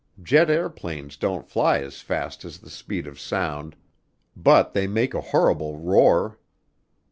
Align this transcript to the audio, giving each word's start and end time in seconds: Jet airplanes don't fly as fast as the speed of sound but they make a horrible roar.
Jet 0.19 0.49
airplanes 0.49 1.15
don't 1.15 1.47
fly 1.47 1.77
as 1.77 2.01
fast 2.01 2.43
as 2.43 2.57
the 2.57 2.71
speed 2.71 3.05
of 3.05 3.19
sound 3.19 3.75
but 4.35 4.73
they 4.73 4.87
make 4.87 5.13
a 5.13 5.21
horrible 5.21 5.77
roar. 5.77 6.39